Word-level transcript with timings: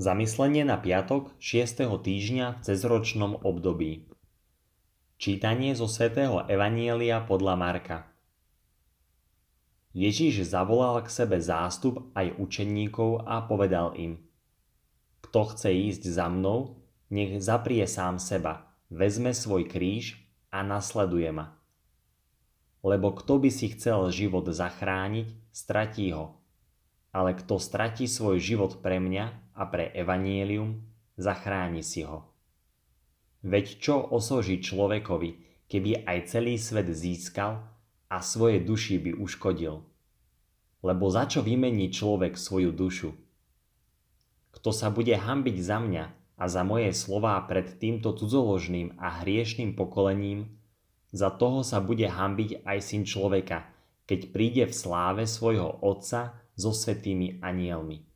Zamyslenie 0.00 0.64
na 0.64 0.80
piatok 0.80 1.36
6. 1.36 1.84
týždňa 1.84 2.56
v 2.56 2.58
cezročnom 2.64 3.36
období. 3.44 4.08
Čítanie 5.20 5.76
zo 5.76 5.92
svätého 5.92 6.40
Evanielia 6.48 7.20
podľa 7.20 7.60
Marka. 7.60 8.08
Ježíš 9.92 10.48
zavolal 10.48 11.04
k 11.04 11.12
sebe 11.12 11.36
zástup 11.36 12.16
aj 12.16 12.32
učeníkov 12.40 13.28
a 13.28 13.44
povedal 13.44 13.92
im 13.92 14.24
Kto 15.20 15.52
chce 15.52 15.68
ísť 15.68 16.08
za 16.08 16.32
mnou, 16.32 16.80
nech 17.12 17.36
zaprie 17.44 17.84
sám 17.84 18.16
seba, 18.16 18.72
vezme 18.88 19.36
svoj 19.36 19.68
kríž 19.68 20.16
a 20.48 20.64
nasleduje 20.64 21.28
ma. 21.28 21.60
Lebo 22.80 23.12
kto 23.12 23.36
by 23.36 23.52
si 23.52 23.68
chcel 23.76 24.08
život 24.08 24.48
zachrániť, 24.48 25.28
stratí 25.52 26.16
ho 26.16 26.40
ale 27.10 27.34
kto 27.34 27.58
stratí 27.58 28.06
svoj 28.06 28.38
život 28.38 28.78
pre 28.78 29.02
mňa 29.02 29.49
a 29.60 29.68
pre 29.68 29.92
evanielium, 29.92 30.80
zachráni 31.20 31.84
si 31.84 32.00
ho. 32.00 32.24
Veď 33.44 33.76
čo 33.76 34.00
osoží 34.00 34.64
človekovi, 34.64 35.64
keby 35.68 36.08
aj 36.08 36.32
celý 36.32 36.56
svet 36.56 36.88
získal 36.88 37.60
a 38.08 38.24
svoje 38.24 38.64
duši 38.64 38.96
by 38.96 39.20
uškodil? 39.20 39.84
Lebo 40.80 41.04
za 41.12 41.28
čo 41.28 41.44
vymení 41.44 41.92
človek 41.92 42.40
svoju 42.40 42.72
dušu? 42.72 43.12
Kto 44.56 44.72
sa 44.72 44.88
bude 44.88 45.12
hambiť 45.12 45.56
za 45.60 45.76
mňa 45.76 46.04
a 46.40 46.44
za 46.48 46.64
moje 46.64 46.96
slová 46.96 47.36
pred 47.44 47.76
týmto 47.76 48.16
cudzoložným 48.16 48.96
a 48.96 49.20
hriešným 49.20 49.76
pokolením, 49.76 50.56
za 51.12 51.28
toho 51.28 51.60
sa 51.60 51.84
bude 51.84 52.08
hambiť 52.08 52.64
aj 52.64 52.78
syn 52.80 53.02
človeka, 53.04 53.68
keď 54.08 54.20
príde 54.32 54.64
v 54.66 54.74
sláve 54.74 55.22
svojho 55.28 55.84
Otca 55.84 56.38
so 56.56 56.72
svetými 56.72 57.42
anielmi. 57.44 58.09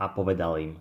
A 0.00 0.08
povedal 0.08 0.56
im, 0.56 0.72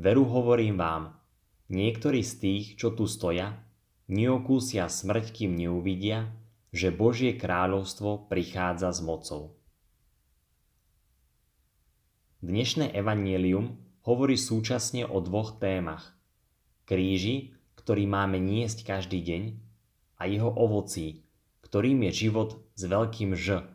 veru 0.00 0.24
hovorím 0.24 0.80
vám, 0.80 1.20
niektorí 1.68 2.24
z 2.24 2.32
tých, 2.40 2.64
čo 2.80 2.96
tu 2.96 3.04
stoja, 3.04 3.60
neokúsia 4.08 4.88
smrť, 4.88 5.36
kým 5.36 5.52
neuvidia, 5.52 6.32
že 6.72 6.88
Božie 6.88 7.36
kráľovstvo 7.36 8.32
prichádza 8.32 8.88
s 8.96 9.04
mocou. 9.04 9.52
Dnešné 12.40 12.96
evanielium 12.96 13.76
hovorí 14.08 14.40
súčasne 14.40 15.04
o 15.04 15.20
dvoch 15.20 15.60
témach. 15.60 16.16
Kríži, 16.88 17.52
ktorý 17.76 18.08
máme 18.08 18.40
niesť 18.40 18.88
každý 18.88 19.20
deň, 19.20 19.42
a 20.16 20.30
jeho 20.30 20.48
ovocí, 20.48 21.26
ktorým 21.66 22.06
je 22.08 22.26
život 22.26 22.50
s 22.78 22.82
veľkým 22.88 23.34
Ž, 23.34 23.66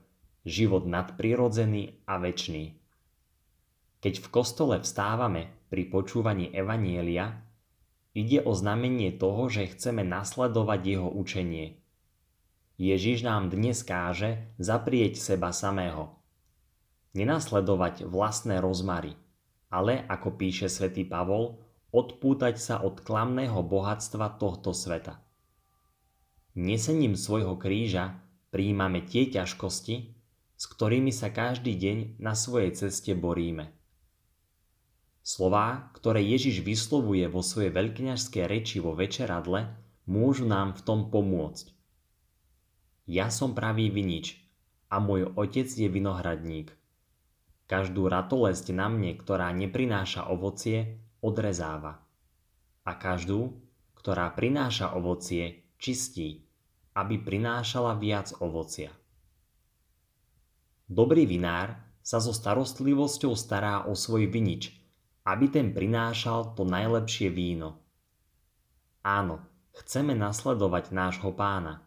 život 0.47 0.87
nadprirodzený 0.87 2.01
a 2.07 2.17
väčší. 2.17 2.86
Keď 4.07 4.23
v 4.23 4.31
kostole 4.31 4.79
vstávame 4.79 5.67
pri 5.67 5.91
počúvaní 5.91 6.47
Evanielia, 6.55 7.43
ide 8.15 8.39
o 8.39 8.55
znamenie 8.55 9.11
toho, 9.11 9.51
že 9.51 9.67
chceme 9.67 9.99
nasledovať 10.07 10.79
jeho 10.79 11.11
učenie. 11.11 11.75
Ježiš 12.79 13.27
nám 13.27 13.51
dnes 13.51 13.83
káže 13.83 14.47
zaprieť 14.63 15.19
seba 15.19 15.51
samého. 15.51 16.23
Nenasledovať 17.19 18.07
vlastné 18.07 18.63
rozmary, 18.63 19.11
ale, 19.67 20.07
ako 20.07 20.39
píše 20.39 20.71
svätý 20.71 21.03
Pavol, 21.03 21.59
odpútať 21.91 22.55
sa 22.55 22.79
od 22.79 23.03
klamného 23.03 23.59
bohatstva 23.59 24.39
tohto 24.39 24.71
sveta. 24.71 25.19
Nesením 26.55 27.19
svojho 27.19 27.59
kríža 27.59 28.23
príjmame 28.55 29.03
tie 29.03 29.27
ťažkosti, 29.27 30.15
s 30.55 30.63
ktorými 30.63 31.11
sa 31.11 31.27
každý 31.27 31.75
deň 31.75 32.23
na 32.23 32.39
svojej 32.39 32.71
ceste 32.71 33.11
boríme. 33.11 33.75
Slová, 35.27 35.91
ktoré 35.91 36.23
Ježiš 36.23 36.63
vyslovuje 36.63 37.27
vo 37.27 37.43
svojej 37.43 37.75
veľkňažskej 37.75 38.47
reči 38.47 38.79
vo 38.79 38.95
večeradle, 38.95 39.75
môžu 40.07 40.47
nám 40.47 40.71
v 40.79 40.81
tom 40.87 41.11
pomôcť. 41.11 41.75
Ja 43.11 43.27
som 43.27 43.51
pravý 43.51 43.91
vinič 43.91 44.39
a 44.87 45.03
môj 45.03 45.35
otec 45.35 45.67
je 45.67 45.91
vinohradník. 45.91 46.71
Každú 47.67 48.07
ratolesť 48.07 48.71
na 48.71 48.87
mne, 48.87 49.19
ktorá 49.19 49.51
neprináša 49.51 50.31
ovocie, 50.31 51.03
odrezáva. 51.19 51.99
A 52.87 52.95
každú, 52.95 53.51
ktorá 53.99 54.31
prináša 54.31 54.95
ovocie, 54.95 55.67
čistí, 55.75 56.47
aby 56.95 57.19
prinášala 57.19 57.99
viac 57.99 58.31
ovocia. 58.39 58.95
Dobrý 60.87 61.27
vinár 61.27 61.75
sa 61.99 62.23
so 62.23 62.31
starostlivosťou 62.31 63.35
stará 63.35 63.83
o 63.83 63.91
svoj 63.91 64.31
vinič, 64.31 64.86
aby 65.27 65.51
ten 65.51 65.75
prinášal 65.75 66.55
to 66.55 66.63
najlepšie 66.63 67.27
víno. 67.27 67.83
Áno, 69.03 69.43
chceme 69.75 70.15
nasledovať 70.15 70.95
nášho 70.95 71.35
pána. 71.35 71.83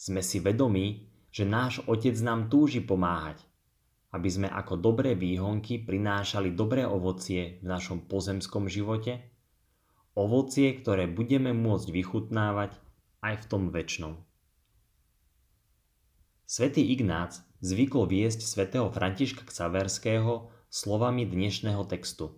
Sme 0.00 0.24
si 0.24 0.40
vedomí, 0.40 1.12
že 1.28 1.44
náš 1.44 1.84
otec 1.84 2.16
nám 2.24 2.48
túži 2.48 2.80
pomáhať, 2.80 3.44
aby 4.16 4.28
sme 4.32 4.48
ako 4.48 4.80
dobré 4.80 5.12
výhonky 5.12 5.80
prinášali 5.84 6.56
dobré 6.56 6.88
ovocie 6.88 7.60
v 7.60 7.68
našom 7.68 8.08
pozemskom 8.08 8.64
živote, 8.64 9.28
ovocie, 10.16 10.72
ktoré 10.72 11.08
budeme 11.08 11.52
môcť 11.52 11.88
vychutnávať 11.92 12.76
aj 13.24 13.34
v 13.40 13.48
tom 13.48 13.68
väčšnom. 13.68 14.16
Svetý 16.44 16.92
Ignác 16.92 17.40
zvykol 17.64 18.08
viesť 18.08 18.44
svätého 18.44 18.92
Františka 18.92 19.48
Ksaverského 19.48 20.52
slovami 20.72 21.28
dnešného 21.28 21.84
textu. 21.84 22.32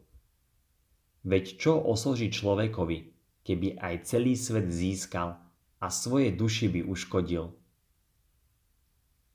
Veď 1.22 1.55
čo 1.55 1.78
osoží 1.78 2.34
človekovi, 2.34 3.15
keby 3.47 3.78
aj 3.78 4.11
celý 4.11 4.34
svet 4.34 4.75
získal 4.75 5.39
a 5.78 5.87
svoje 5.87 6.34
duši 6.34 6.67
by 6.67 6.81
uškodil? 6.83 7.55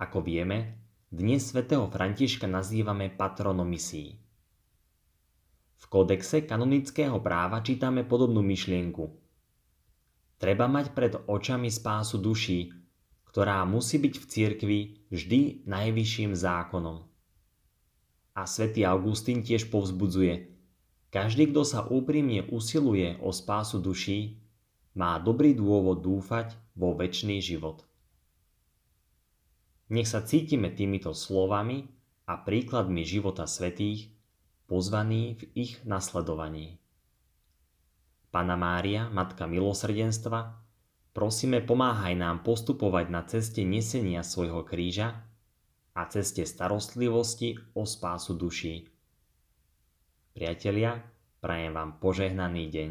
Ako 0.04 0.20
vieme, 0.20 0.84
dnes 1.08 1.48
svätého 1.48 1.88
Františka 1.88 2.44
nazývame 2.44 3.08
patronom 3.08 3.64
misií. 3.64 4.20
V 5.80 5.86
kódexe 5.88 6.44
kanonického 6.44 7.24
práva 7.24 7.64
čítame 7.64 8.04
podobnú 8.04 8.44
myšlienku. 8.44 9.16
Treba 10.36 10.68
mať 10.68 10.92
pred 10.92 11.16
očami 11.24 11.72
spásu 11.72 12.20
duší, 12.20 12.76
ktorá 13.32 13.64
musí 13.64 13.96
byť 13.96 14.16
v 14.20 14.26
cirkvi 14.28 14.80
vždy 15.08 15.64
najvyšším 15.64 16.36
zákonom. 16.36 17.09
A 18.40 18.48
svätý 18.48 18.88
Augustín 18.88 19.44
tiež 19.44 19.68
povzbudzuje, 19.68 20.48
každý, 21.12 21.52
kto 21.52 21.68
sa 21.68 21.84
úprimne 21.84 22.48
usiluje 22.48 23.20
o 23.20 23.36
spásu 23.36 23.84
duší, 23.84 24.40
má 24.96 25.20
dobrý 25.20 25.52
dôvod 25.52 26.00
dúfať 26.00 26.56
vo 26.72 26.96
väčší 26.96 27.44
život. 27.44 27.84
Nech 29.92 30.08
sa 30.08 30.24
cítime 30.24 30.72
týmito 30.72 31.12
slovami 31.12 31.92
a 32.32 32.40
príkladmi 32.40 33.04
života 33.04 33.44
svetých, 33.44 34.08
pozvaní 34.72 35.36
v 35.36 35.44
ich 35.60 35.84
nasledovaní. 35.84 36.80
Pana 38.32 38.56
Mária, 38.56 39.12
Matka 39.12 39.52
milosrdenstva, 39.52 40.64
Prosíme, 41.12 41.60
pomáhaj 41.60 42.16
nám 42.16 42.48
postupovať 42.48 43.06
na 43.12 43.26
ceste 43.28 43.68
nesenia 43.68 44.24
svojho 44.24 44.64
kríža 44.64 45.28
a 45.96 46.06
ceste 46.06 46.46
starostlivosti 46.46 47.56
o 47.74 47.86
spásu 47.86 48.34
duší. 48.34 48.88
Priatelia, 50.34 51.02
prajem 51.40 51.74
vám 51.74 51.92
požehnaný 52.00 52.70
deň. 52.70 52.90